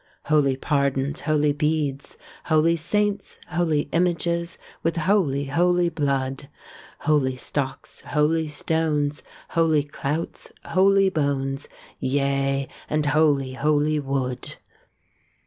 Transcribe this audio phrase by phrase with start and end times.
[0.23, 6.49] Holy pardons, holy beads, Holy saints, holy images, With holy holy blood.
[7.01, 11.69] Holy stocks, holy stones, Holy clouts, holy bones,
[11.99, 14.55] Yea, and holy holy wood.